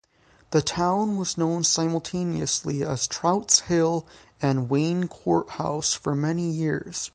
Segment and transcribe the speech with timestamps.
[0.49, 4.07] The town was known simultaneously as Trout's Hill
[4.41, 7.07] and Wayne Courthouse for many years.